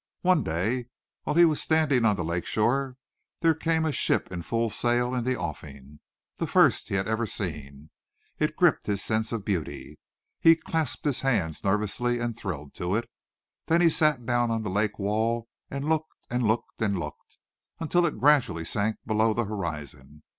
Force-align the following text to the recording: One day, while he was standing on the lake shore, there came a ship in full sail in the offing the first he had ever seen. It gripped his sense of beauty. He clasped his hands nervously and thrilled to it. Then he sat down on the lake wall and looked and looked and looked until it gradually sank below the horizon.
One 0.21 0.43
day, 0.43 0.87
while 1.25 1.35
he 1.35 1.45
was 1.45 1.61
standing 1.61 2.05
on 2.05 2.15
the 2.15 2.23
lake 2.25 2.47
shore, 2.47 2.95
there 3.41 3.53
came 3.53 3.85
a 3.85 3.91
ship 3.91 4.31
in 4.31 4.41
full 4.41 4.71
sail 4.71 5.13
in 5.13 5.25
the 5.25 5.37
offing 5.37 5.99
the 6.37 6.47
first 6.47 6.89
he 6.89 6.95
had 6.95 7.07
ever 7.07 7.27
seen. 7.27 7.91
It 8.39 8.55
gripped 8.55 8.87
his 8.87 9.03
sense 9.03 9.31
of 9.31 9.45
beauty. 9.45 9.99
He 10.39 10.55
clasped 10.55 11.05
his 11.05 11.21
hands 11.21 11.63
nervously 11.63 12.17
and 12.17 12.35
thrilled 12.35 12.73
to 12.77 12.95
it. 12.95 13.11
Then 13.67 13.79
he 13.81 13.91
sat 13.91 14.25
down 14.25 14.49
on 14.49 14.63
the 14.63 14.71
lake 14.71 14.97
wall 14.97 15.47
and 15.69 15.87
looked 15.87 16.15
and 16.31 16.47
looked 16.47 16.81
and 16.81 16.97
looked 16.97 17.37
until 17.79 18.03
it 18.07 18.19
gradually 18.19 18.65
sank 18.65 18.95
below 19.05 19.35
the 19.35 19.45
horizon. 19.45 20.23